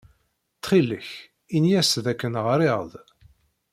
Ttxil-k, 0.55 1.09
ini-as 1.55 1.91
dakken 2.05 2.33
ɣriɣ-d. 2.45 2.93